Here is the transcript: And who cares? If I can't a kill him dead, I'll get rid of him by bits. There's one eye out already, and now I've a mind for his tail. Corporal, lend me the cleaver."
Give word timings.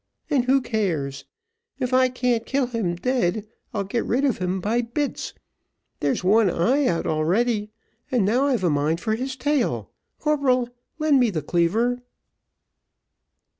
And 0.31 0.45
who 0.45 0.61
cares? 0.61 1.25
If 1.77 1.93
I 1.93 2.09
can't 2.09 2.41
a 2.41 2.45
kill 2.47 2.65
him 2.65 2.95
dead, 2.95 3.45
I'll 3.71 3.83
get 3.83 4.03
rid 4.03 4.25
of 4.25 4.39
him 4.39 4.59
by 4.59 4.81
bits. 4.81 5.35
There's 5.99 6.23
one 6.23 6.49
eye 6.49 6.87
out 6.87 7.05
already, 7.05 7.69
and 8.09 8.25
now 8.25 8.47
I've 8.47 8.63
a 8.63 8.71
mind 8.71 8.99
for 8.99 9.13
his 9.13 9.35
tail. 9.35 9.91
Corporal, 10.17 10.69
lend 10.97 11.19
me 11.19 11.29
the 11.29 11.43
cleaver." 11.43 12.01